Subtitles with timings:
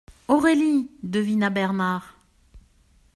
[0.27, 2.17] «Aurélie!» devina Bernard.